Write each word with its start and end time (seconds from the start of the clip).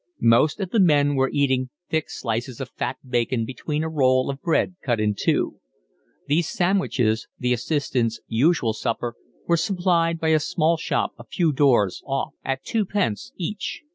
Most 0.23 0.59
of 0.59 0.71
the 0.71 0.79
men 0.79 1.13
were 1.13 1.29
eating 1.31 1.69
thick 1.91 2.09
slices 2.09 2.59
of 2.59 2.71
fat 2.71 2.97
bacon 3.07 3.45
between 3.45 3.83
a 3.83 3.87
roll 3.87 4.31
of 4.31 4.41
bread 4.41 4.75
cut 4.83 4.99
in 4.99 5.13
two. 5.15 5.59
These 6.25 6.49
sandwiches, 6.49 7.27
the 7.37 7.53
assistants' 7.53 8.19
usual 8.25 8.73
supper, 8.73 9.13
were 9.47 9.57
supplied 9.57 10.19
by 10.19 10.29
a 10.29 10.39
small 10.39 10.77
shop 10.77 11.11
a 11.19 11.23
few 11.23 11.51
doors 11.53 12.01
off 12.07 12.33
at 12.43 12.65
twopence 12.65 13.31
each. 13.37 13.83